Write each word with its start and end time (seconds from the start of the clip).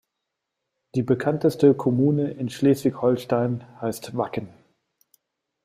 Die 0.95 1.03
bekannteste 1.03 1.75
Kommune 1.75 2.31
in 2.31 2.49
Schleswig-Holstein 2.49 3.67
heißt 3.81 4.17
Wacken. 4.17 4.47